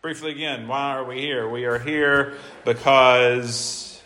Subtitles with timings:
[0.00, 1.48] Briefly again, why are we here?
[1.48, 4.00] We are here because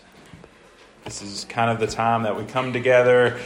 [1.05, 3.39] this is kind of the time that we come together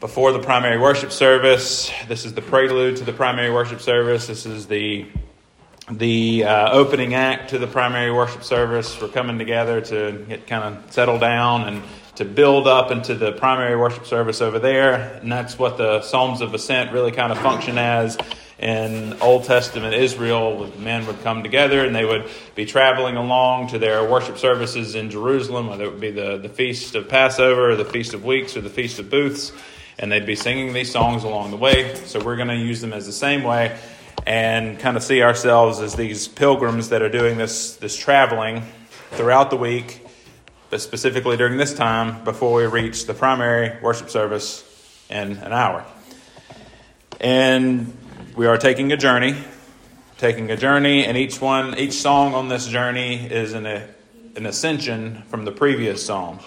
[0.00, 1.90] before the primary worship service.
[2.06, 4.26] This is the prelude to the primary worship service.
[4.26, 5.06] This is the
[5.90, 9.00] the uh, opening act to the primary worship service.
[9.00, 11.82] We're coming together to get kind of settled down and
[12.16, 15.18] to build up into the primary worship service over there.
[15.22, 18.18] And that's what the Psalms of Ascent really kind of function as
[18.58, 20.72] in Old Testament Israel.
[20.78, 25.10] Men would come together and they would be traveling along to their worship services in
[25.10, 28.56] Jerusalem, whether it would be the, the Feast of Passover, or the Feast of Weeks,
[28.56, 29.52] or the Feast of Booths.
[29.98, 31.94] And they'd be singing these songs along the way.
[32.04, 33.78] So we're going to use them as the same way
[34.26, 38.62] and kind of see ourselves as these pilgrims that are doing this, this traveling
[39.12, 40.02] throughout the week
[40.70, 44.64] but specifically during this time before we reach the primary worship service
[45.08, 45.84] in an hour.
[47.20, 47.96] And
[48.36, 49.34] we are taking a journey,
[50.18, 55.22] taking a journey, and each one, each song on this journey is an, an ascension
[55.28, 56.38] from the previous psalm.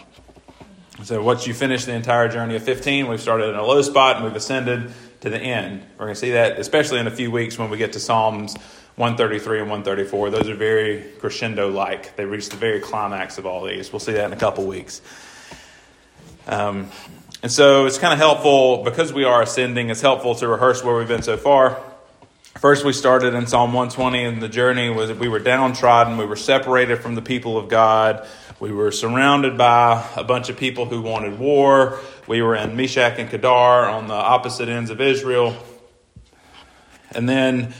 [1.03, 4.17] So once you finish the entire journey of 15, we've started in a low spot
[4.17, 5.81] and we've ascended to the end.
[5.97, 8.55] We're going to see that, especially in a few weeks when we get to Psalms
[8.97, 10.29] 133 and 134.
[10.29, 12.15] Those are very crescendo like.
[12.17, 13.91] They reach the very climax of all these.
[13.91, 15.01] We'll see that in a couple weeks.
[16.45, 16.91] Um,
[17.41, 20.97] and so it's kind of helpful because we are ascending, it's helpful to rehearse where
[20.97, 21.81] we've been so far.
[22.57, 26.35] First, we started in Psalm 120, and the journey was we were downtrodden, we were
[26.35, 28.27] separated from the people of God,
[28.59, 31.99] we were surrounded by a bunch of people who wanted war.
[32.27, 35.55] We were in Meshech and Kedar on the opposite ends of Israel.
[37.11, 37.73] And then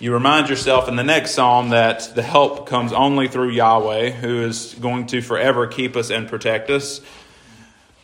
[0.00, 4.42] you remind yourself in the next psalm that the help comes only through Yahweh, who
[4.42, 7.00] is going to forever keep us and protect us.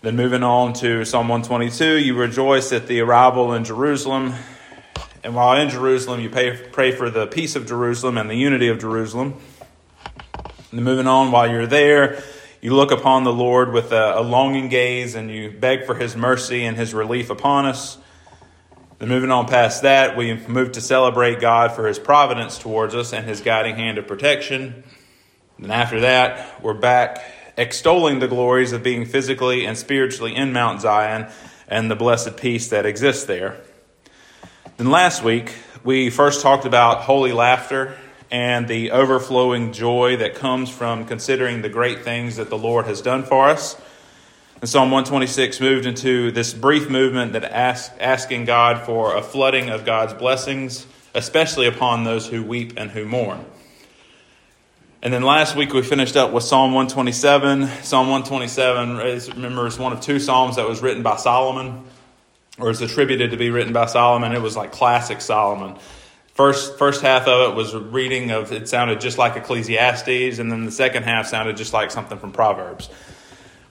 [0.01, 4.34] Then moving on to Psalm 122, you rejoice at the arrival in Jerusalem.
[5.25, 8.69] And while in Jerusalem, you pay, pray for the peace of Jerusalem and the unity
[8.69, 9.41] of Jerusalem.
[10.70, 12.22] And moving on, while you're there,
[12.61, 16.15] you look upon the Lord with a, a longing gaze and you beg for his
[16.15, 17.97] mercy and his relief upon us.
[18.99, 23.15] Then, moving on past that, we move to celebrate God for his providence towards us
[23.15, 24.84] and his guiding hand of protection.
[25.56, 27.25] And after that, we're back
[27.56, 31.28] extolling the glories of being physically and spiritually in Mount Zion
[31.66, 33.62] and the blessed peace that exists there.
[34.77, 35.55] Then last week,
[35.85, 37.97] we first talked about holy laughter
[38.33, 43.01] and the overflowing joy that comes from considering the great things that the Lord has
[43.01, 43.81] done for us.
[44.61, 49.71] And Psalm 126 moved into this brief movement that asked, asking God for a flooding
[49.71, 53.45] of God's blessings, especially upon those who weep and who mourn.
[55.03, 57.69] And then last week we finished up with Psalm 127.
[57.85, 58.97] Psalm 127,
[59.37, 61.85] remember, is one of two Psalms that was written by Solomon,
[62.59, 64.32] or is attributed to be written by Solomon.
[64.32, 65.76] It was like classic Solomon.
[66.34, 70.50] First, first half of it was a reading of, it sounded just like Ecclesiastes, and
[70.50, 72.88] then the second half sounded just like something from Proverbs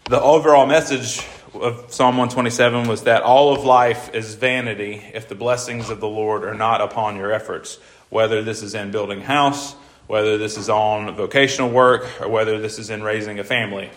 [0.09, 5.35] the overall message of Psalm 127 was that all of life is vanity if the
[5.35, 7.79] blessings of the Lord are not upon your efforts,
[8.09, 9.73] whether this is in building house,
[10.07, 13.89] whether this is on vocational work, or whether this is in raising a family.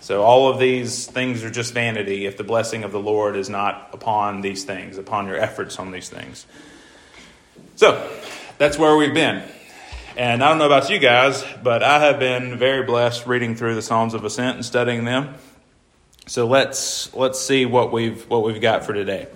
[0.00, 3.50] So, all of these things are just vanity if the blessing of the Lord is
[3.50, 6.46] not upon these things, upon your efforts on these things.
[7.76, 8.10] So,
[8.56, 9.42] that's where we've been.
[10.16, 13.74] And I don't know about you guys, but I have been very blessed reading through
[13.74, 15.34] the Psalms of Ascent and studying them.
[16.26, 19.28] So let's let's see what we've what we've got for today.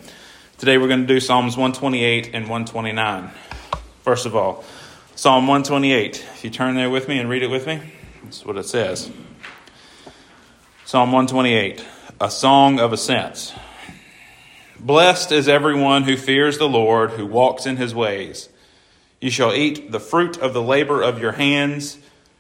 [0.59, 3.31] Today we're going to do Psalms 128 and 129.
[4.03, 4.65] First of all,
[5.17, 6.25] Psalm 128.
[6.35, 7.81] If you turn there with me and read it with me,
[8.23, 9.11] that's what it says.
[10.95, 11.85] Psalm 128,
[12.21, 13.53] a song of ascents.
[14.79, 18.49] Blessed is everyone who fears the Lord, who walks in his ways.
[19.21, 21.99] You shall eat the fruit of the labor of your hands.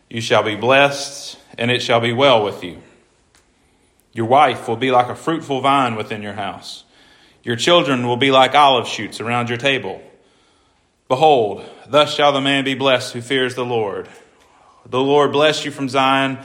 [0.08, 2.80] You shall be blessed, and it shall be well with you.
[4.12, 6.84] Your wife will be like a fruitful vine within your house.
[7.42, 10.00] Your children will be like olive shoots around your table.
[11.08, 14.08] Behold, thus shall the man be blessed who fears the Lord.
[14.86, 16.38] The Lord bless you from Zion.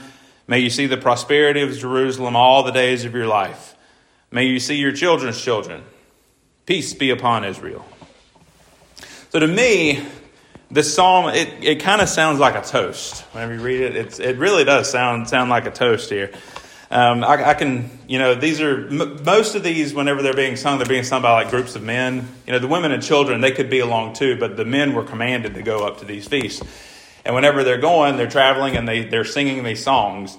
[0.50, 3.76] May you see the prosperity of Jerusalem all the days of your life.
[4.32, 5.84] May you see your children's children.
[6.66, 7.86] Peace be upon Israel.
[9.28, 10.04] So to me,
[10.68, 13.20] this psalm, it, it kind of sounds like a toast.
[13.32, 16.32] Whenever you read it, it's, it really does sound, sound like a toast here.
[16.90, 19.94] Um, I, I, can, you know, these are m- most of these.
[19.94, 22.26] Whenever they're being sung, they're being sung by like groups of men.
[22.48, 25.04] You know, the women and children they could be along too, but the men were
[25.04, 26.60] commanded to go up to these feasts.
[27.24, 30.36] And whenever they're going, they're traveling and they they're singing these songs.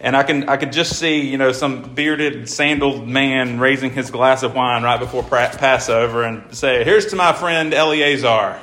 [0.00, 4.10] And I can I could just see you know some bearded sandaled man raising his
[4.10, 8.60] glass of wine right before Passover and say, "Here's to my friend Eleazar."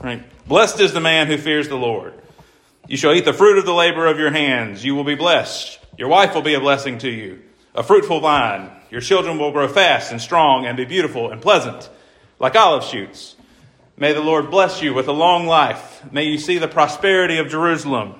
[0.00, 0.22] Right?
[0.46, 2.14] Blessed is the man who fears the Lord.
[2.86, 4.84] You shall eat the fruit of the labor of your hands.
[4.84, 5.78] You will be blessed.
[5.98, 7.42] Your wife will be a blessing to you,
[7.74, 8.70] a fruitful vine.
[8.90, 11.90] Your children will grow fast and strong and be beautiful and pleasant,
[12.38, 13.36] like olive shoots.
[13.98, 16.04] May the Lord bless you with a long life.
[16.12, 18.14] May you see the prosperity of Jerusalem.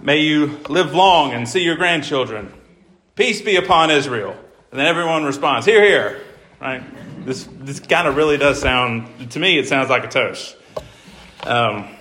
[0.00, 2.50] May you live long and see your grandchildren.
[3.14, 4.34] Peace be upon Israel.
[4.70, 6.22] And then everyone responds, Hear, hear.
[6.62, 6.82] Right?
[7.26, 10.56] This, this kind of really does sound, to me, it sounds like a toast.
[11.42, 11.94] Um,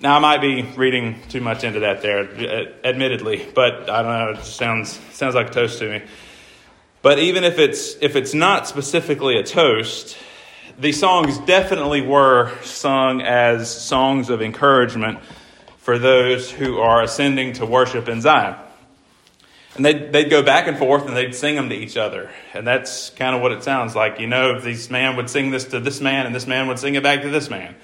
[0.00, 2.20] now, I might be reading too much into that there,
[2.82, 6.02] admittedly, but I don't know, it sounds, sounds like a toast to me.
[7.02, 10.16] But even if it's, if it's not specifically a toast,
[10.78, 15.18] these songs definitely were sung as songs of encouragement
[15.78, 18.56] for those who are ascending to worship in Zion.
[19.74, 22.30] And they'd, they'd go back and forth and they'd sing them to each other.
[22.52, 24.18] And that's kind of what it sounds like.
[24.18, 26.94] You know, this man would sing this to this man and this man would sing
[26.94, 27.74] it back to this man.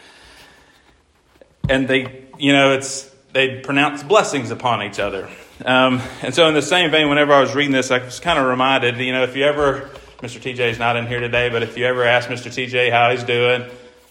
[1.68, 5.28] And they, you know, it's, they'd pronounce blessings upon each other.
[5.64, 8.38] Um, and so, in the same vein, whenever I was reading this, I was kind
[8.38, 9.88] of reminded, you know, if you ever,
[10.18, 10.40] Mr.
[10.40, 12.50] TJ is not in here today, but if you ever ask Mr.
[12.50, 13.64] TJ how he's doing,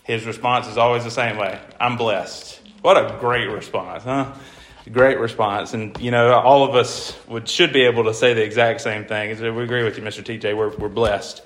[0.04, 2.60] his response is always the same way I'm blessed.
[2.82, 4.34] What a great response, huh?
[4.92, 5.74] Great response.
[5.74, 9.06] And, you know, all of us would, should be able to say the exact same
[9.06, 9.30] thing.
[9.56, 10.22] We agree with you, Mr.
[10.22, 10.58] TJ.
[10.58, 11.42] We're, we're blessed.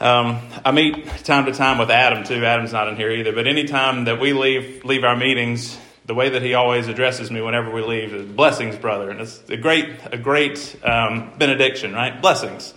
[0.00, 2.44] Um, I meet time to time with Adam, too.
[2.44, 3.32] Adam's not in here either.
[3.32, 7.40] But anytime that we leave, leave our meetings, the way that he always addresses me
[7.40, 9.10] whenever we leave is blessings, brother.
[9.10, 12.20] And it's a great, a great um, benediction, right?
[12.20, 12.74] Blessings.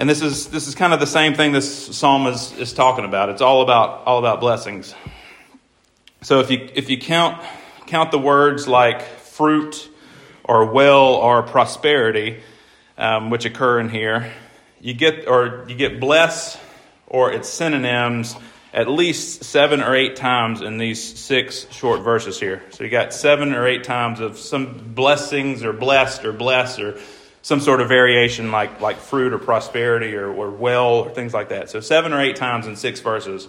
[0.00, 3.04] And this is, this is kind of the same thing this psalm is, is talking
[3.04, 3.28] about.
[3.28, 4.94] It's all about, all about blessings.
[6.22, 7.44] So if you, if you count,
[7.86, 9.90] count the words like fruit
[10.42, 12.40] or well or prosperity,
[12.96, 14.32] um, which occur in here,
[14.80, 16.58] you get, or you get bless
[17.06, 18.34] or its synonyms
[18.72, 22.62] at least seven or eight times in these six short verses here.
[22.70, 26.98] So you got seven or eight times of some blessings or blessed or blessed or
[27.42, 31.48] some sort of variation like, like fruit or prosperity or, or well or things like
[31.50, 31.70] that.
[31.70, 33.48] So seven or eight times in six verses.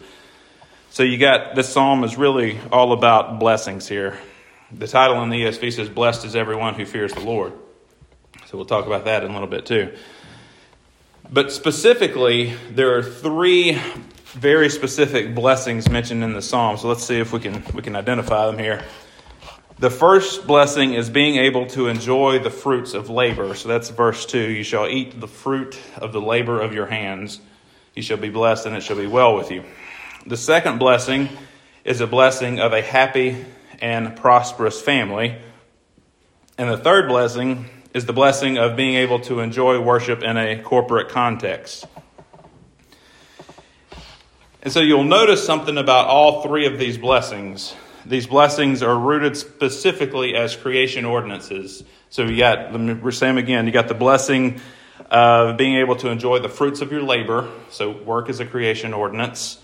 [0.92, 4.18] So you got this psalm is really all about blessings here.
[4.72, 7.54] The title in the ESV says, Blessed is everyone who fears the Lord.
[8.48, 9.94] So we'll talk about that in a little bit too.
[11.30, 13.80] But specifically, there are three
[14.34, 16.78] very specific blessings mentioned in the psalm.
[16.78, 18.84] So let's see if we can we can identify them here.
[19.82, 23.56] The first blessing is being able to enjoy the fruits of labor.
[23.56, 24.38] So that's verse 2.
[24.38, 27.40] You shall eat the fruit of the labor of your hands.
[27.96, 29.64] You shall be blessed, and it shall be well with you.
[30.28, 31.30] The second blessing
[31.84, 33.44] is a blessing of a happy
[33.82, 35.38] and prosperous family.
[36.60, 40.62] And the third blessing is the blessing of being able to enjoy worship in a
[40.62, 41.88] corporate context.
[44.62, 47.74] And so you'll notice something about all three of these blessings.
[48.06, 51.84] These blessings are rooted specifically as creation ordinances.
[52.10, 54.60] So you got, let me say them again, you got the blessing
[55.10, 57.50] of being able to enjoy the fruits of your labor.
[57.70, 59.60] So work is a creation ordinance.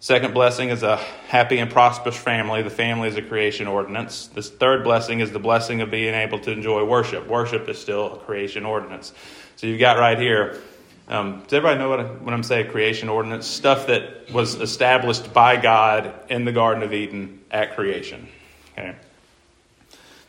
[0.00, 0.96] Second blessing is a
[1.28, 2.62] happy and prosperous family.
[2.62, 4.26] The family is a creation ordinance.
[4.26, 7.26] This third blessing is the blessing of being able to enjoy worship.
[7.26, 9.12] Worship is still a creation ordinance.
[9.56, 10.60] So you've got right here
[11.08, 13.46] um, does everybody know what I, when I'm saying creation ordinance?
[13.46, 18.28] Stuff that was established by God in the Garden of Eden at creation.
[18.72, 18.94] Okay.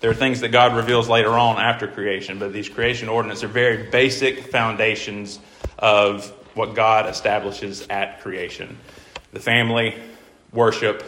[0.02, 3.48] There are things that God reveals later on after creation, but these creation ordinances are
[3.48, 5.40] very basic foundations
[5.80, 8.78] of what God establishes at creation.
[9.32, 9.96] The family,
[10.52, 11.04] worship,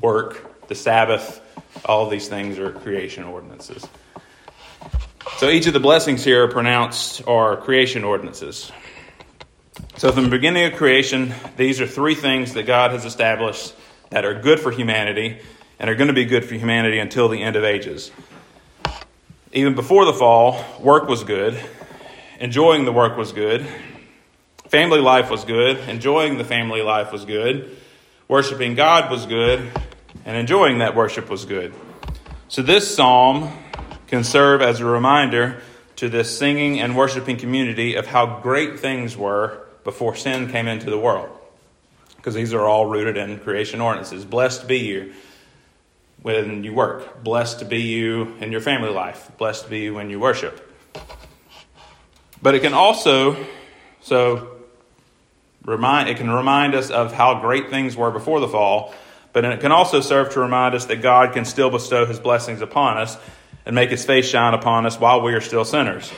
[0.00, 1.40] work, the Sabbath,
[1.84, 3.86] all these things are creation ordinances.
[5.36, 8.72] So each of the blessings here are pronounced are creation ordinances.
[10.00, 13.74] So, from the beginning of creation, these are three things that God has established
[14.08, 15.38] that are good for humanity
[15.78, 18.10] and are going to be good for humanity until the end of ages.
[19.52, 21.62] Even before the fall, work was good,
[22.38, 23.66] enjoying the work was good,
[24.68, 27.76] family life was good, enjoying the family life was good,
[28.26, 29.70] worshiping God was good,
[30.24, 31.74] and enjoying that worship was good.
[32.48, 33.52] So, this psalm
[34.06, 35.60] can serve as a reminder
[35.96, 40.90] to this singing and worshiping community of how great things were before sin came into
[40.90, 41.30] the world.
[42.16, 44.24] Because these are all rooted in creation ordinances.
[44.24, 45.14] Blessed be you
[46.22, 47.22] when you work.
[47.22, 49.30] Blessed be you in your family life.
[49.38, 50.66] Blessed be you when you worship.
[52.42, 53.36] But it can also,
[54.00, 54.56] so
[55.64, 58.94] remind it can remind us of how great things were before the fall,
[59.32, 62.62] but it can also serve to remind us that God can still bestow his blessings
[62.62, 63.16] upon us
[63.66, 66.10] and make his face shine upon us while we are still sinners.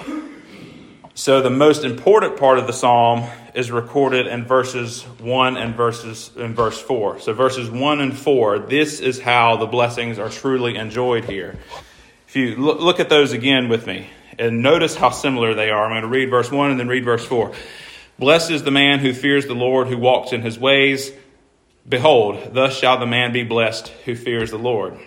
[1.15, 6.31] So, the most important part of the psalm is recorded in verses 1 and verses
[6.37, 7.21] in verse 4.
[7.21, 11.59] So verses 1 and 4, this is how the blessings are truly enjoyed here.
[12.27, 15.85] If you look at those again with me and notice how similar they are.
[15.85, 17.53] I'm going to read verse 1 and then read verse 4.
[18.19, 21.13] Blessed is the man who fears the Lord, who walks in his ways.
[21.89, 24.99] Behold, thus shall the man be blessed who fears the Lord.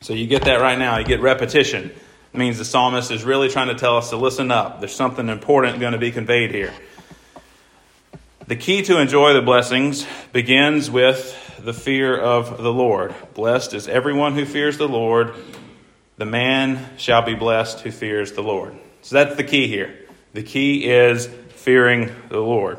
[0.00, 0.98] So you get that right now.
[0.98, 1.84] You get repetition.
[2.32, 4.80] It means the psalmist is really trying to tell us to listen up.
[4.80, 6.72] There's something important going to be conveyed here.
[8.48, 13.14] The key to enjoy the blessings begins with the fear of the Lord.
[13.34, 15.32] Blessed is everyone who fears the Lord.
[16.16, 18.76] The man shall be blessed who fears the Lord.
[19.02, 19.96] So that's the key here.
[20.32, 22.78] The key is fearing the Lord.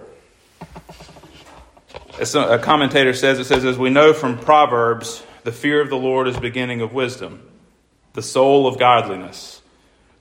[2.19, 5.97] As a commentator says, it says, as we know from Proverbs, the fear of the
[5.97, 7.41] Lord is beginning of wisdom,
[8.11, 9.61] the soul of godliness.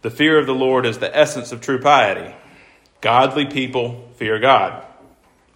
[0.03, 2.33] The fear of the Lord is the essence of true piety.
[3.01, 4.87] Godly people fear God.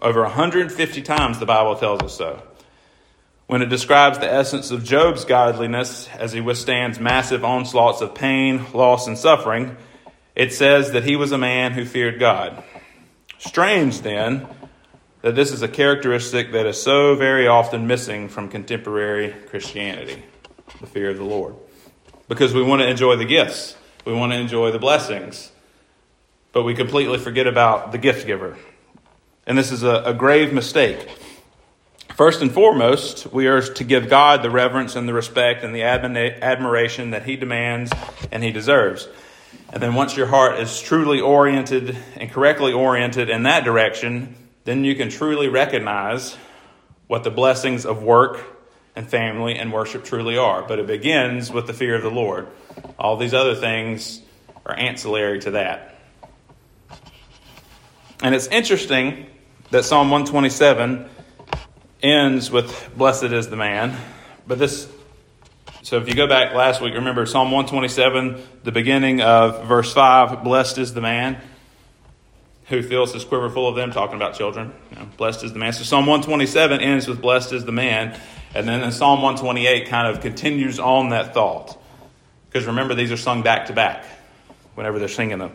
[0.01, 2.43] Over 150 times the Bible tells us so.
[3.47, 8.67] When it describes the essence of Job's godliness as he withstands massive onslaughts of pain,
[8.75, 9.77] loss, and suffering,
[10.35, 12.63] it says that he was a man who feared God.
[13.39, 14.47] Strange, then,
[15.23, 20.23] that this is a characteristic that is so very often missing from contemporary Christianity
[20.81, 21.55] the fear of the Lord.
[22.29, 25.53] Because we want to enjoy the gifts, we want to enjoy the blessings,
[26.53, 28.57] but we completely forget about the gift giver.
[29.47, 31.09] And this is a, a grave mistake.
[32.17, 35.83] First and foremost, we are to give God the reverence and the respect and the
[35.83, 37.93] admiration that He demands
[38.33, 39.09] and He deserves.
[39.71, 44.35] And then once your heart is truly oriented and correctly oriented in that direction,
[44.65, 46.37] then you can truly recognize
[47.07, 48.43] what the blessings of work
[48.97, 50.63] and family and worship truly are.
[50.67, 52.49] But it begins with the fear of the Lord.
[52.99, 54.23] All these other things
[54.65, 55.95] are ancillary to that.
[58.23, 59.27] And it's interesting
[59.71, 61.09] that Psalm 127
[62.03, 63.97] ends with Blessed is the man.
[64.47, 64.89] But this,
[65.83, 70.45] so if you go back last week, remember Psalm 127, the beginning of verse 5,
[70.45, 71.41] Blessed is the man
[72.69, 74.73] who fills his quiver full of them, talking about children.
[74.91, 75.73] You know, blessed is the man.
[75.73, 78.19] So Psalm 127 ends with blessed is the man.
[78.55, 81.81] And then in Psalm 128 kind of continues on that thought.
[82.49, 84.05] Because remember, these are sung back to back
[84.75, 85.53] whenever they're singing them.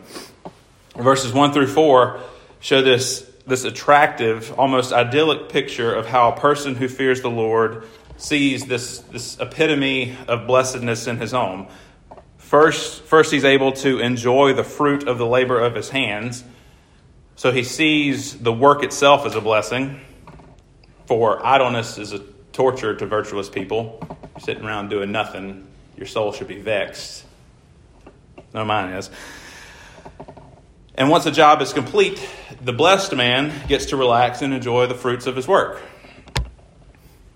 [0.96, 2.20] Verses 1 through 4
[2.60, 7.86] show this, this attractive, almost idyllic picture of how a person who fears the Lord
[8.16, 11.66] sees this, this epitome of blessedness in his home.
[12.38, 16.44] First, first, he's able to enjoy the fruit of the labor of his hands.
[17.34, 20.00] So he sees the work itself as a blessing,
[21.06, 22.20] for idleness is a
[22.52, 24.06] torture to virtuous people.
[24.38, 27.24] sitting around doing nothing, your soul should be vexed.
[28.54, 29.10] No, mine is.
[30.94, 32.20] And once a job is complete,
[32.60, 35.80] the blessed man gets to relax and enjoy the fruits of his work.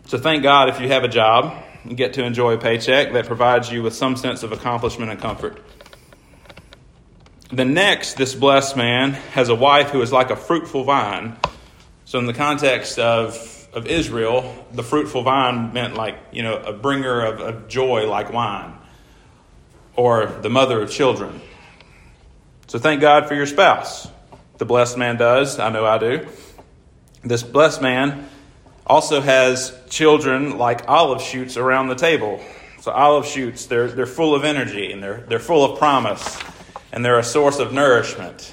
[0.07, 3.27] So thank God if you have a job and get to enjoy a paycheck that
[3.27, 5.63] provides you with some sense of accomplishment and comfort.
[7.51, 11.37] The next, this blessed man has a wife who is like a fruitful vine.
[12.05, 16.73] So, in the context of, of Israel, the fruitful vine meant like, you know, a
[16.73, 18.75] bringer of, of joy like wine,
[19.95, 21.41] or the mother of children.
[22.69, 24.09] So, thank God for your spouse.
[24.59, 25.59] The blessed man does.
[25.59, 26.27] I know I do.
[27.23, 28.29] This blessed man
[28.87, 32.41] also has children like olive shoots around the table.
[32.81, 36.41] So, olive shoots, they're, they're full of energy and they're, they're full of promise
[36.93, 38.53] and they're a source of nourishment.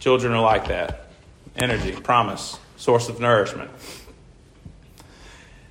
[0.00, 1.08] Children are like that
[1.56, 3.70] energy, promise, source of nourishment.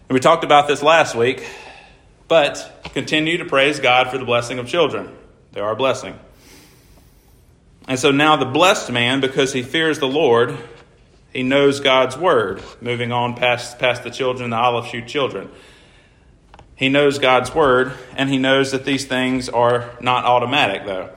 [0.10, 1.48] And we talked about this last week,
[2.28, 5.16] but continue to praise God for the blessing of children.
[5.54, 6.20] They are a blessing.
[7.88, 10.58] And so now the blessed man, because he fears the Lord,
[11.32, 15.50] he knows God's word, moving on past, past the children, the olive shoot children.
[16.76, 21.10] He knows God's word, and he knows that these things are not automatic, though.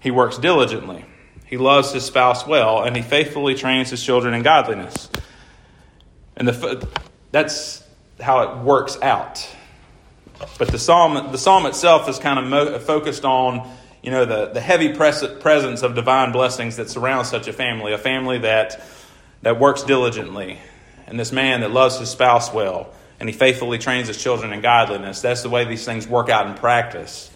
[0.00, 1.04] He works diligently.
[1.46, 5.10] He loves his spouse well, and he faithfully trains his children in godliness.
[6.36, 6.88] And the,
[7.32, 7.82] that's
[8.20, 9.48] how it works out.
[10.58, 13.68] But the psalm, the psalm itself is kind of mo- focused on,
[14.02, 17.92] you know, the, the heavy pres- presence of divine blessings that surrounds such a family,
[17.92, 18.82] a family that,
[19.42, 20.58] that works diligently,
[21.06, 24.60] and this man that loves his spouse well, and he faithfully trains his children in
[24.60, 25.20] godliness.
[25.20, 27.30] That's the way these things work out in practice.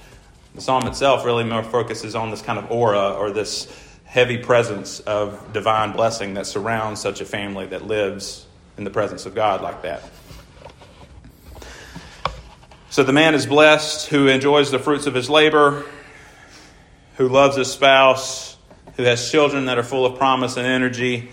[0.55, 3.69] The psalm itself really more focuses on this kind of aura or this
[4.05, 8.47] heavy presence of divine blessing that surrounds such a family that lives
[8.79, 10.03] in the presence of God like that.
[12.91, 15.85] So the man is blessed who enjoys the fruits of his labor,
[17.15, 18.57] who loves his spouse,
[18.97, 21.31] who has children that are full of promise and energy,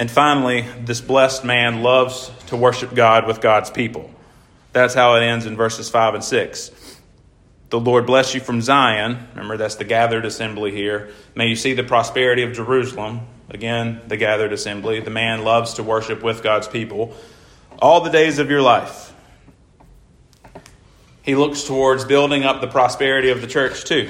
[0.00, 4.10] And finally, this blessed man loves to worship God with God's people.
[4.72, 6.70] That's how it ends in verses 5 and 6.
[7.70, 9.28] The Lord bless you from Zion.
[9.32, 11.10] Remember, that's the gathered assembly here.
[11.34, 13.20] May you see the prosperity of Jerusalem.
[13.50, 15.00] Again, the gathered assembly.
[15.00, 17.14] The man loves to worship with God's people
[17.78, 19.12] all the days of your life.
[21.22, 24.08] He looks towards building up the prosperity of the church, too.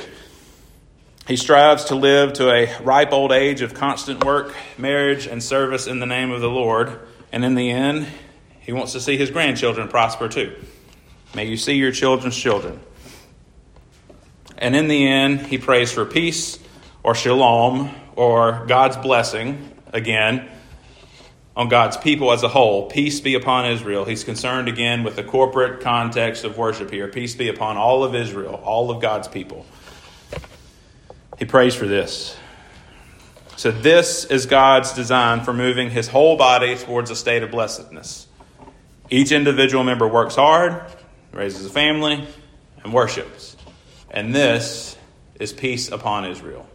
[1.30, 5.86] He strives to live to a ripe old age of constant work, marriage, and service
[5.86, 6.98] in the name of the Lord.
[7.30, 8.08] And in the end,
[8.58, 10.56] he wants to see his grandchildren prosper too.
[11.32, 12.80] May you see your children's children.
[14.58, 16.58] And in the end, he prays for peace
[17.04, 20.48] or shalom or God's blessing, again,
[21.54, 22.90] on God's people as a whole.
[22.90, 24.04] Peace be upon Israel.
[24.04, 27.06] He's concerned again with the corporate context of worship here.
[27.06, 29.64] Peace be upon all of Israel, all of God's people.
[31.40, 32.36] He prays for this.
[33.56, 38.26] So, this is God's design for moving his whole body towards a state of blessedness.
[39.08, 40.82] Each individual member works hard,
[41.32, 42.26] raises a family,
[42.84, 43.56] and worships.
[44.10, 44.96] And this
[45.38, 46.68] is peace upon Israel.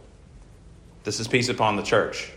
[1.04, 2.32] This is peace upon the church.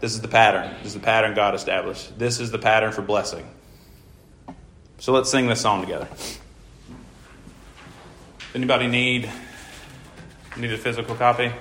[0.00, 0.74] This is the pattern.
[0.78, 2.18] This is the pattern God established.
[2.18, 3.48] This is the pattern for blessing.
[4.98, 6.08] So let's sing this song together.
[8.54, 9.30] Anybody need
[10.56, 11.52] need a physical copy?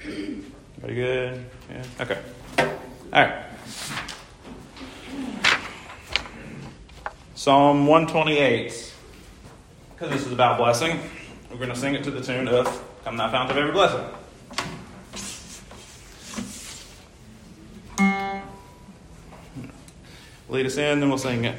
[0.00, 1.44] Very good?
[1.70, 1.84] Yeah.
[2.00, 2.18] Okay.
[2.58, 2.66] All
[3.12, 3.44] right.
[7.34, 8.94] Psalm 128.
[9.90, 11.00] Because this is about blessing,
[11.50, 14.04] we're going to sing it to the tune of Come Thou Fount of Every Blessing.
[20.48, 21.56] Lead us in, then we'll sing it.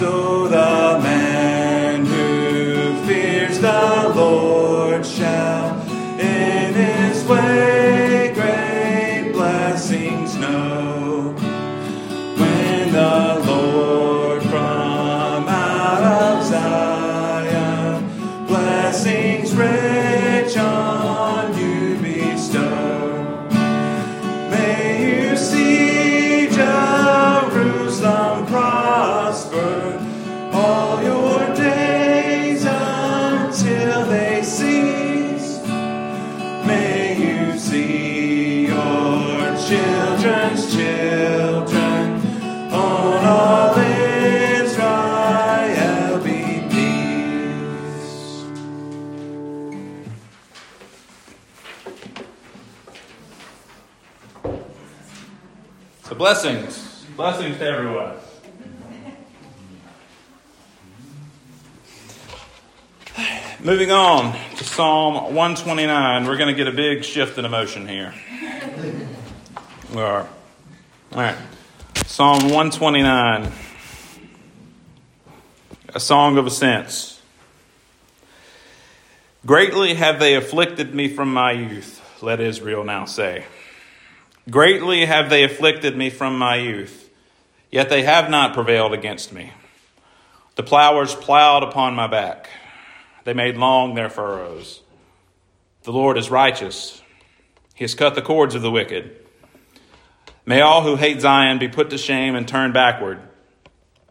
[0.00, 0.69] So the
[56.30, 58.14] blessings, blessings to everyone.
[63.58, 68.14] Moving on to Psalm 129, we're going to get a big shift in emotion here.
[69.92, 70.20] We are.
[70.20, 70.28] All
[71.20, 71.36] right.
[72.06, 73.50] Psalm 129,
[75.88, 77.20] a song of ascents.
[79.44, 83.46] Greatly have they afflicted me from my youth, let Israel now say.
[84.50, 87.08] Greatly have they afflicted me from my youth,
[87.70, 89.52] yet they have not prevailed against me.
[90.56, 92.50] The plowers plowed upon my back,
[93.24, 94.82] they made long their furrows.
[95.84, 97.00] The Lord is righteous,
[97.74, 99.16] He has cut the cords of the wicked.
[100.46, 103.20] May all who hate Zion be put to shame and turn backward.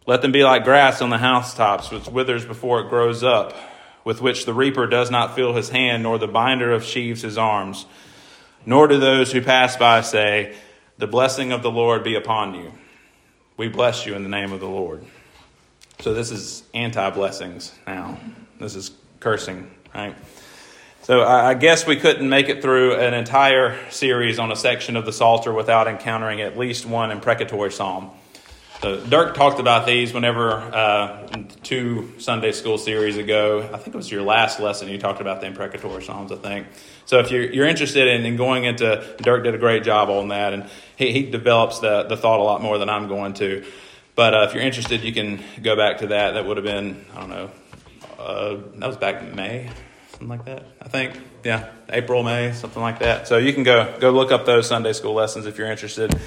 [0.05, 3.55] Let them be like grass on the housetops, which withers before it grows up,
[4.05, 7.37] with which the reaper does not fill his hand, nor the binder of sheaves his
[7.37, 7.85] arms.
[8.65, 10.55] Nor do those who pass by say,
[10.97, 12.71] The blessing of the Lord be upon you.
[13.57, 15.05] We bless you in the name of the Lord.
[15.99, 18.17] So this is anti blessings now.
[18.59, 20.15] This is cursing, right?
[21.03, 25.05] So I guess we couldn't make it through an entire series on a section of
[25.05, 28.11] the Psalter without encountering at least one imprecatory psalm.
[28.81, 31.27] So Dirk talked about these whenever uh,
[31.63, 33.69] two Sunday school series ago.
[33.73, 34.87] I think it was your last lesson.
[34.87, 36.31] You talked about the imprecatory psalms.
[36.31, 36.67] I think
[37.05, 37.19] so.
[37.19, 40.53] If you're, you're interested in, in, going into, Dirk did a great job on that,
[40.53, 43.65] and he, he develops the the thought a lot more than I'm going to.
[44.15, 46.35] But uh, if you're interested, you can go back to that.
[46.35, 47.51] That would have been I don't know.
[48.17, 49.69] Uh, that was back in May,
[50.11, 50.65] something like that.
[50.81, 53.27] I think yeah, April, May, something like that.
[53.27, 56.17] So you can go go look up those Sunday school lessons if you're interested.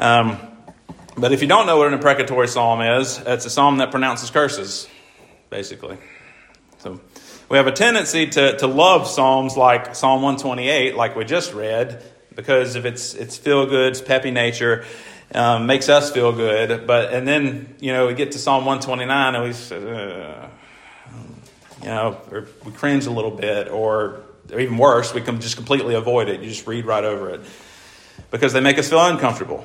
[0.00, 0.55] Um,
[1.16, 4.30] but if you don't know what an imprecatory psalm is, it's a psalm that pronounces
[4.30, 4.86] curses,
[5.50, 5.96] basically.
[6.78, 7.00] So
[7.48, 12.02] we have a tendency to, to love psalms like Psalm 128, like we just read,
[12.34, 14.84] because of its its feel good, its peppy nature,
[15.34, 16.86] um, makes us feel good.
[16.86, 20.48] But and then you know we get to Psalm 129 and we, uh,
[21.82, 22.20] you know,
[22.64, 26.40] we cringe a little bit, or, or even worse, we can just completely avoid it.
[26.40, 27.40] You just read right over it
[28.30, 29.64] because they make us feel uncomfortable.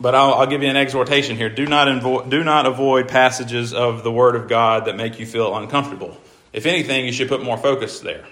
[0.00, 1.50] But I'll, I'll, give you an exhortation here.
[1.50, 5.26] Do not, invo- do not avoid passages of the Word of God that make you
[5.26, 6.16] feel uncomfortable.
[6.54, 8.24] If anything, you should put more focus there.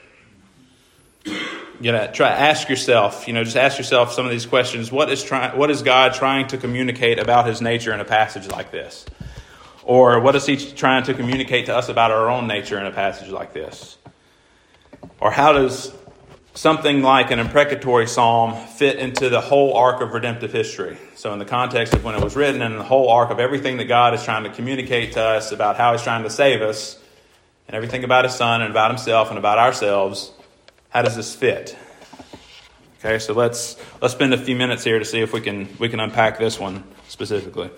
[1.81, 3.29] You know, try ask yourself.
[3.29, 4.91] You know, just ask yourself some of these questions.
[4.91, 5.57] What is trying?
[5.57, 9.05] What is God trying to communicate about His nature in a passage like this?
[9.85, 12.91] Or what is He trying to communicate to us about our own nature in a
[12.91, 13.97] passage like this?
[15.21, 15.93] Or how does
[16.59, 20.99] something like an imprecatory psalm fit into the whole arc of redemptive history.
[21.15, 23.77] So, in the context of when it was written and the whole arc of everything
[23.77, 27.01] that God is trying to communicate to us about how He's trying to save us,
[27.69, 30.33] and everything about His Son and about Himself and about ourselves,
[30.89, 31.79] how does this fit?
[32.99, 35.89] Okay, so let's let's spend a few minutes here to see if we can we
[35.89, 37.71] can unpack this one specifically.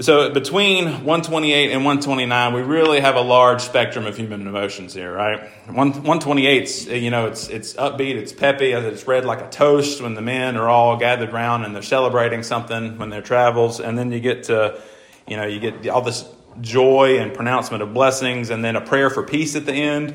[0.00, 5.12] So between 128 and 129, we really have a large spectrum of human emotions here,
[5.12, 5.40] right?
[5.66, 10.20] 128, you know, it's it's upbeat, it's peppy, it's read like a toast when the
[10.20, 14.20] men are all gathered around and they're celebrating something when their travels, and then you
[14.20, 14.80] get to,
[15.26, 16.24] you know, you get all this
[16.60, 20.14] joy and pronouncement of blessings, and then a prayer for peace at the end,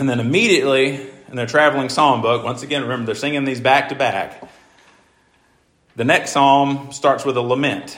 [0.00, 3.90] and then immediately in their traveling psalm book, once again, remember they're singing these back
[3.90, 4.42] to back.
[5.94, 7.96] The next psalm starts with a lament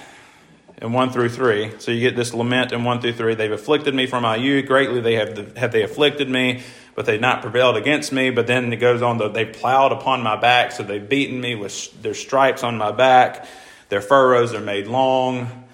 [0.82, 1.72] in 1 through 3.
[1.78, 3.34] So you get this lament in 1 through 3.
[3.34, 4.66] They've afflicted me from my youth.
[4.66, 6.62] Greatly they have, have they afflicted me,
[6.94, 8.30] but they've not prevailed against me.
[8.30, 11.54] But then it goes on, to, they plowed upon my back, so they've beaten me
[11.54, 13.46] with their stripes on my back.
[13.88, 15.64] Their furrows are made long.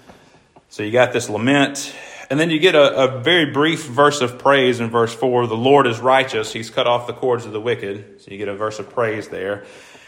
[0.69, 1.93] So you got this lament.
[2.29, 5.47] And then you get a, a very brief verse of praise in verse 4.
[5.47, 6.53] The Lord is righteous.
[6.53, 8.21] He's cut off the cords of the wicked.
[8.21, 9.65] So you get a verse of praise there.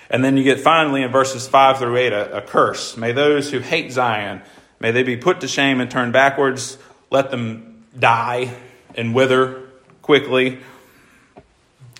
[0.09, 2.95] And then you get finally in verses 5 through 8 a, a curse.
[2.95, 4.41] May those who hate Zion
[4.79, 6.77] May they be put to shame and turned backwards.
[7.09, 8.53] Let them die
[8.95, 9.69] and wither
[10.01, 10.59] quickly.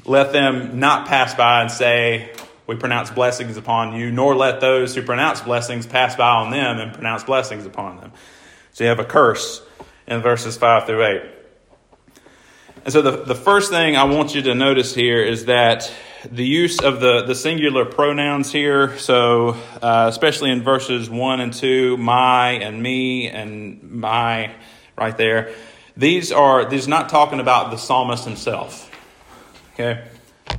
[0.06, 2.32] Let them not pass by and say,
[2.68, 6.80] We pronounce blessings upon you, nor let those who pronounce blessings pass by on them
[6.80, 8.12] and pronounce blessings upon them.
[8.74, 9.62] So you have a curse
[10.08, 11.22] in verses 5 through 8.
[12.84, 15.92] And so the, the first thing I want you to notice here is that
[16.32, 21.54] the use of the, the singular pronouns here, so uh, especially in verses 1 and
[21.54, 24.54] 2, my and me and my,
[24.98, 25.54] right there,
[25.98, 28.92] these are, these are not talking about the psalmist himself.
[29.74, 30.04] Okay?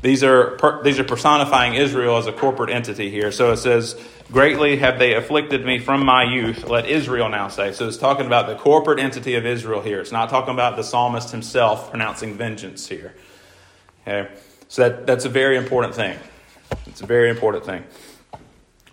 [0.02, 3.32] These are, per, these are personifying Israel as a corporate entity here.
[3.32, 4.00] So it says,
[4.30, 7.72] Greatly have they afflicted me from my youth, let Israel now say.
[7.72, 10.00] So it's talking about the corporate entity of Israel here.
[10.00, 13.14] It's not talking about the psalmist himself pronouncing vengeance here.
[14.02, 14.28] Okay?
[14.68, 16.18] So that, that's a very important thing.
[16.86, 17.84] It's a very important thing.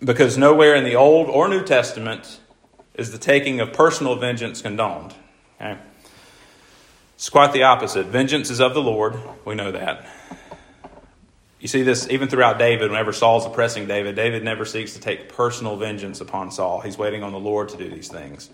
[0.04, 2.40] Because nowhere in the Old or New Testament
[2.94, 5.14] is the taking of personal vengeance condoned.
[5.60, 5.78] Okay?
[7.16, 8.08] It's quite the opposite.
[8.08, 9.16] Vengeance is of the Lord.
[9.46, 10.06] We know that.
[11.60, 15.30] You see this even throughout David, whenever Saul's oppressing David, David never seeks to take
[15.30, 16.82] personal vengeance upon Saul.
[16.82, 18.50] He's waiting on the Lord to do these things.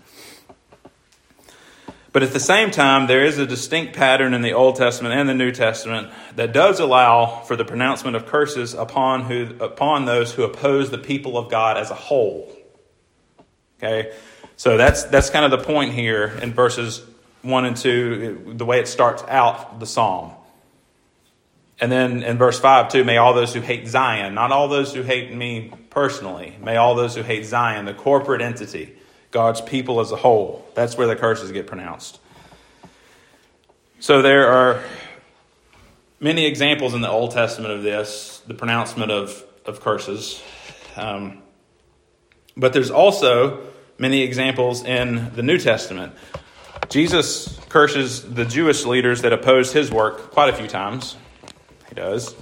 [2.12, 5.28] But at the same time, there is a distinct pattern in the Old Testament and
[5.28, 10.32] the New Testament that does allow for the pronouncement of curses upon, who, upon those
[10.32, 12.52] who oppose the people of God as a whole.
[13.78, 14.12] Okay?
[14.56, 17.02] So that's, that's kind of the point here in verses
[17.42, 20.32] 1 and 2, the way it starts out the psalm.
[21.80, 24.92] And then in verse 5, too, may all those who hate Zion, not all those
[24.92, 28.96] who hate me personally, may all those who hate Zion, the corporate entity,
[29.30, 30.66] God's people as a whole.
[30.74, 32.18] That's where the curses get pronounced.
[34.00, 34.82] So there are
[36.18, 40.42] many examples in the Old Testament of this, the pronouncement of, of curses.
[40.96, 41.42] Um,
[42.56, 43.60] but there's also
[43.98, 46.14] many examples in the New Testament.
[46.88, 51.16] Jesus curses the Jewish leaders that opposed his work quite a few times.
[51.88, 52.34] He does.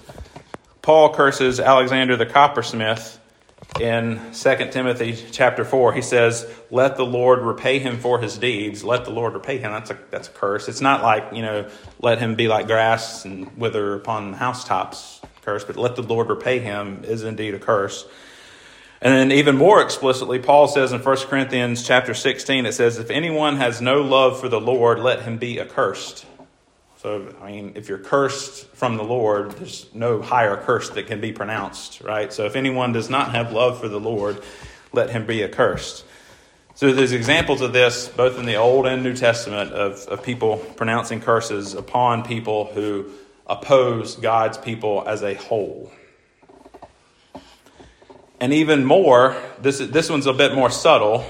[0.81, 3.17] Paul curses Alexander the coppersmith
[3.81, 5.92] in 2 Timothy chapter 4.
[5.92, 8.83] He says, Let the Lord repay him for his deeds.
[8.83, 9.72] Let the Lord repay him.
[9.72, 10.68] That's a, that's a curse.
[10.68, 11.68] It's not like, you know,
[12.00, 16.59] let him be like grass and wither upon housetops curse, but let the Lord repay
[16.59, 18.07] him is indeed a curse.
[19.00, 23.11] And then even more explicitly, Paul says in 1 Corinthians chapter 16, it says, If
[23.11, 26.26] anyone has no love for the Lord, let him be accursed.
[27.09, 31.23] So, I mean, if you're cursed from the Lord, there's no higher curse that can
[31.23, 32.31] be pronounced, right?
[32.31, 34.42] So if anyone does not have love for the Lord,
[34.92, 36.05] let him be accursed.
[36.75, 40.59] So there's examples of this both in the Old and New Testament of, of people
[40.77, 43.11] pronouncing curses upon people who
[43.47, 45.90] oppose God's people as a whole.
[48.38, 51.25] And even more, this, this one's a bit more subtle,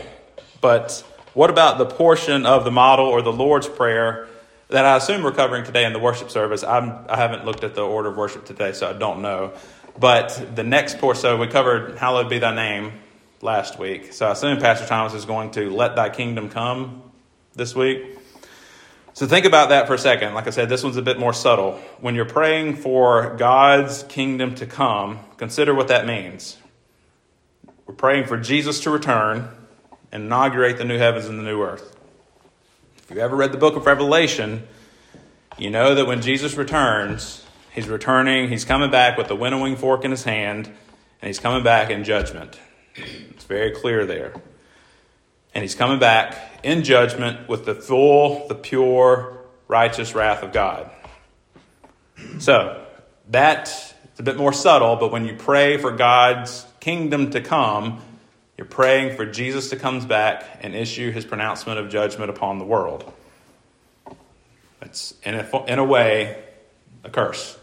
[0.60, 4.26] but what about the portion of the model or the Lord's Prayer
[4.68, 6.62] that I assume we're covering today in the worship service?
[6.62, 9.52] I'm, I haven't looked at the order of worship today, so I don't know.
[9.98, 12.92] But the next portion, so we covered Hallowed be thy name
[13.40, 14.12] last week.
[14.12, 17.02] So I assume Pastor Thomas is going to let thy kingdom come
[17.54, 18.18] this week.
[19.14, 20.34] So think about that for a second.
[20.34, 21.72] Like I said, this one's a bit more subtle.
[22.00, 26.56] When you're praying for God's kingdom to come, consider what that means.
[27.86, 29.48] We're praying for Jesus to return
[30.12, 31.97] and inaugurate the new heavens and the new earth.
[33.08, 34.68] If you've ever read the book of Revelation,
[35.56, 37.42] you know that when Jesus returns,
[37.72, 41.64] he's returning, he's coming back with the winnowing fork in his hand, and he's coming
[41.64, 42.60] back in judgment.
[42.96, 44.34] It's very clear there.
[45.54, 50.90] And he's coming back in judgment with the full, the pure, righteous wrath of God.
[52.40, 52.84] So,
[53.30, 58.02] that is a bit more subtle, but when you pray for God's kingdom to come,
[58.58, 62.64] you're praying for Jesus to come back and issue his pronouncement of judgment upon the
[62.64, 63.10] world.
[64.82, 66.42] It's, in a, in a way,
[67.04, 67.56] a curse.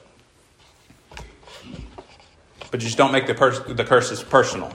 [2.71, 4.71] But you just don't make the, pers- the curses personal.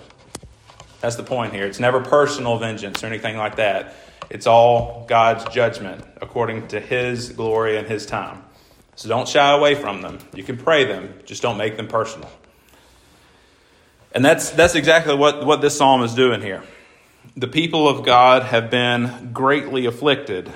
[1.00, 1.64] That's the point here.
[1.64, 3.94] It's never personal vengeance or anything like that.
[4.28, 8.44] It's all God's judgment according to His glory and His time.
[8.94, 10.18] So don't shy away from them.
[10.34, 12.30] You can pray them, just don't make them personal.
[14.12, 16.62] And that's, that's exactly what, what this psalm is doing here.
[17.36, 20.50] The people of God have been greatly afflicted.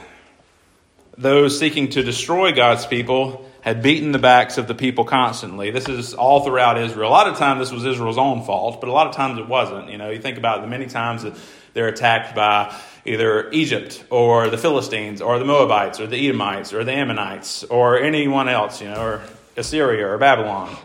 [1.17, 5.71] Those seeking to destroy God's people had beaten the backs of the people constantly.
[5.71, 7.09] This is all throughout Israel.
[7.09, 9.49] A lot of times this was Israel's own fault, but a lot of times it
[9.49, 9.89] wasn't.
[9.89, 11.35] You know, you think about the many times that
[11.73, 12.75] they're attacked by
[13.07, 17.99] either Egypt or the Philistines or the Moabites or the Edomites or the Ammonites or
[17.99, 19.23] anyone else, you know, or
[19.57, 20.77] Assyria or Babylon.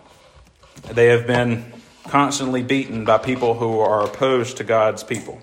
[0.92, 1.74] They have been
[2.10, 5.40] constantly beaten by people who are opposed to God's people.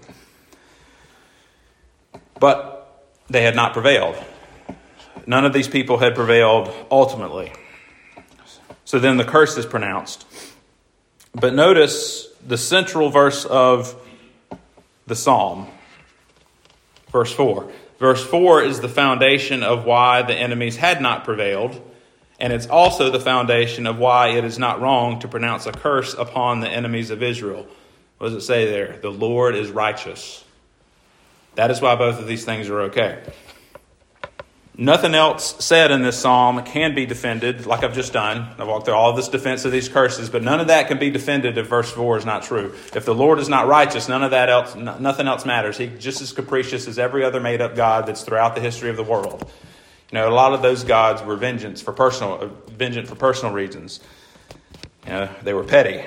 [2.38, 4.16] But they had not prevailed.
[5.26, 7.52] None of these people had prevailed ultimately.
[8.85, 10.26] So then the curse is pronounced.
[11.35, 13.94] But notice the central verse of
[15.07, 15.66] the psalm,
[17.11, 17.70] verse 4.
[17.98, 21.81] Verse 4 is the foundation of why the enemies had not prevailed
[22.38, 26.14] and it's also the foundation of why it is not wrong to pronounce a curse
[26.14, 27.66] upon the enemies of Israel.
[28.18, 28.99] What does it say there?
[28.99, 30.44] The Lord is righteous.
[31.55, 33.22] That is why both of these things are okay.
[34.79, 38.46] Nothing else said in this psalm can be defended, like I've just done.
[38.59, 41.09] I've walked through all this defense of these curses, but none of that can be
[41.09, 42.75] defended if verse 4 is not true.
[42.94, 45.79] If the Lord is not righteous, none of that else, nothing else matters.
[45.79, 48.96] He's just as capricious as every other made up God that's throughout the history of
[48.96, 49.51] the world.
[50.11, 53.53] You know, a lot of those gods were vengeance for personal, uh, vengeance for personal
[53.53, 54.01] reasons.
[55.05, 56.05] You know, they were petty.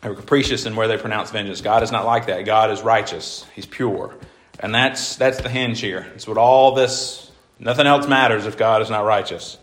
[0.00, 1.60] They were capricious in where they pronounced vengeance.
[1.60, 2.44] God is not like that.
[2.44, 3.46] God is righteous.
[3.54, 4.14] He's pure.
[4.60, 6.06] And that's, that's the hinge here.
[6.14, 9.58] It's what all this, nothing else matters if God is not righteous.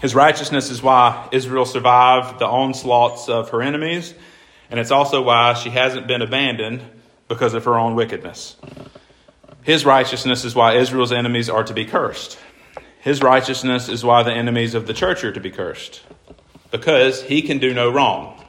[0.00, 4.14] His righteousness is why Israel survived the onslaughts of her enemies,
[4.70, 6.82] and it's also why she hasn't been abandoned
[7.28, 8.56] because of her own wickedness.
[9.66, 12.38] His righteousness is why Israel's enemies are to be cursed.
[13.00, 16.02] His righteousness is why the enemies of the church are to be cursed,
[16.70, 18.40] because he can do no wrong.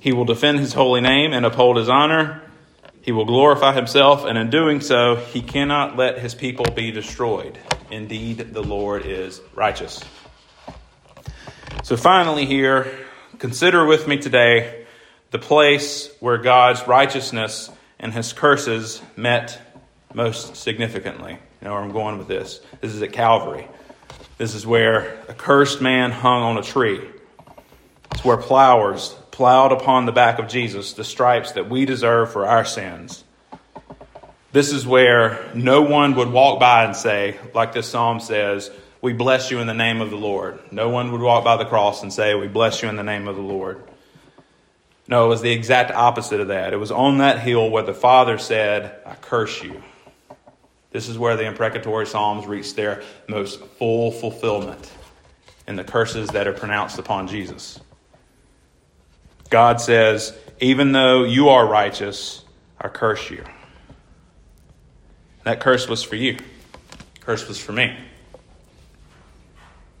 [0.00, 2.40] He will defend his holy name and uphold his honor.
[3.02, 7.58] He will glorify himself, and in doing so, he cannot let his people be destroyed.
[7.90, 10.02] Indeed, the Lord is righteous.
[11.82, 12.90] So, finally, here,
[13.38, 14.86] consider with me today
[15.30, 19.60] the place where God's righteousness and his curses met
[20.14, 21.32] most significantly.
[21.60, 22.60] You know where I'm going with this.
[22.80, 23.68] This is at Calvary.
[24.38, 27.00] This is where a cursed man hung on a tree.
[28.12, 32.46] It's where plowers plowed upon the back of Jesus the stripes that we deserve for
[32.46, 33.24] our sins.
[34.52, 38.70] This is where no one would walk by and say, like this psalm says,
[39.02, 40.60] We bless you in the name of the Lord.
[40.70, 43.28] No one would walk by the cross and say, We bless you in the name
[43.28, 43.82] of the Lord.
[45.08, 46.72] No, it was the exact opposite of that.
[46.72, 49.82] It was on that hill where the Father said, I curse you.
[50.90, 54.90] This is where the imprecatory Psalms reach their most full fulfillment
[55.68, 57.78] in the curses that are pronounced upon Jesus.
[59.50, 62.44] God says, Even though you are righteous,
[62.80, 63.44] I curse you.
[65.44, 66.38] That curse was for you.
[67.20, 67.96] curse was for me.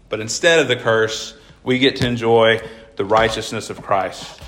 [0.08, 2.60] But instead of the curse, we get to enjoy
[2.96, 4.40] the righteousness of Christ.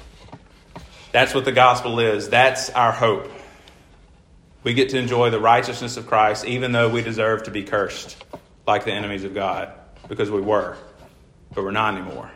[1.12, 2.28] That's what the gospel is.
[2.28, 3.30] That's our hope.
[4.62, 8.22] We get to enjoy the righteousness of Christ even though we deserve to be cursed
[8.66, 9.72] like the enemies of God
[10.08, 10.76] because we were,
[11.54, 12.30] but we're not anymore.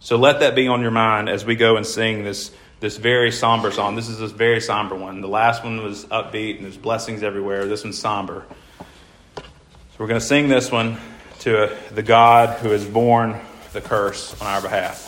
[0.00, 2.50] So let that be on your mind as we go and sing this,
[2.80, 3.94] this very somber song.
[3.94, 5.20] This is a very somber one.
[5.20, 7.66] The last one was upbeat and there's blessings everywhere.
[7.66, 8.44] This one's somber.
[9.36, 9.44] So
[9.98, 10.98] we're going to sing this one
[11.40, 13.40] to the God who has borne
[13.72, 15.03] the curse on our behalf.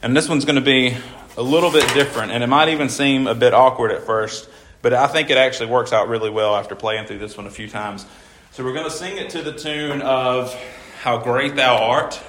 [0.00, 0.96] And this one's going to be
[1.36, 4.48] a little bit different, and it might even seem a bit awkward at first,
[4.80, 7.50] but I think it actually works out really well after playing through this one a
[7.50, 8.06] few times.
[8.52, 10.54] So we're going to sing it to the tune of
[11.02, 12.20] How Great Thou Art,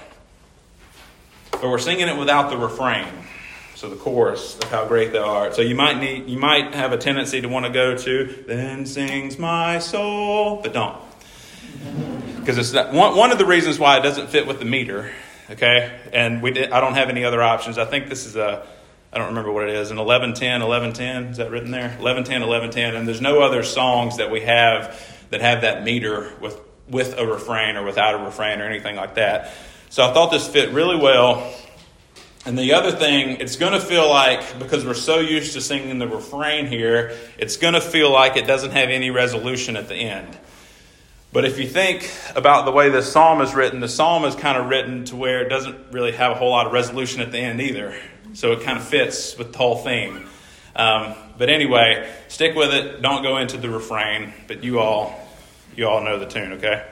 [1.51, 3.07] but we're singing it without the refrain.
[3.75, 5.55] So the chorus of how great thou art.
[5.55, 8.85] So you might need, you might have a tendency to want to go to, then
[8.85, 10.97] sings my soul, but don't.
[12.35, 15.13] Because it's that one, one of the reasons why it doesn't fit with the meter
[15.51, 15.99] okay?
[16.13, 17.77] And we did, I don't have any other options.
[17.77, 18.65] I think this is a,
[19.11, 21.89] I don't remember what it is, an 1110, 1110, is that written there?
[21.99, 24.99] 1110, 1110, and there's no other songs that we have
[25.31, 29.15] that have that meter with, with a refrain or without a refrain or anything like
[29.15, 29.51] that.
[29.89, 31.51] So I thought this fit really well.
[32.45, 35.97] And the other thing, it's going to feel like, because we're so used to singing
[35.97, 39.95] the refrain here, it's going to feel like it doesn't have any resolution at the
[39.95, 40.37] end.
[41.31, 44.57] But if you think about the way this psalm is written, the psalm is kind
[44.57, 47.37] of written to where it doesn't really have a whole lot of resolution at the
[47.37, 47.95] end either.
[48.33, 50.27] So it kind of fits with the whole theme.
[50.75, 53.01] Um, but anyway, stick with it.
[53.01, 54.33] Don't go into the refrain.
[54.47, 55.19] But you all,
[55.75, 56.85] you all know the tune, okay?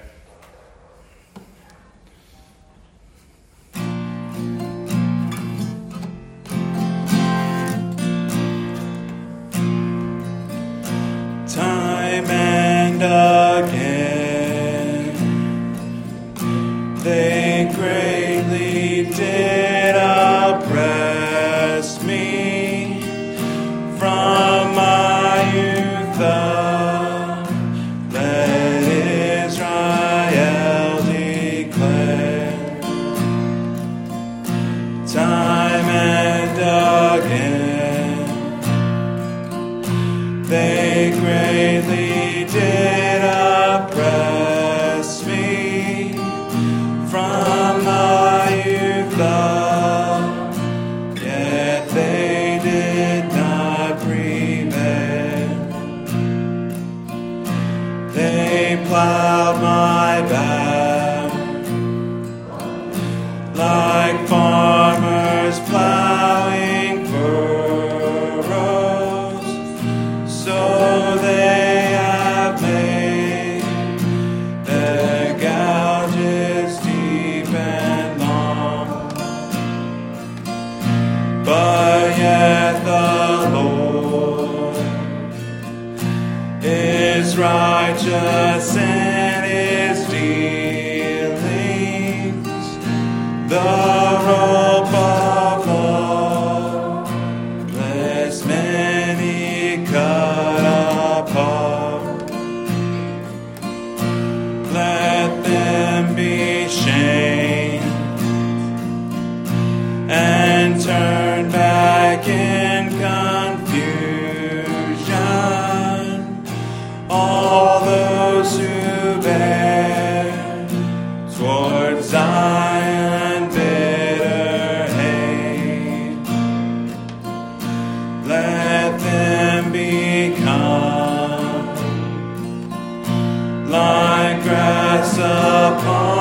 [133.69, 136.16] Can grass get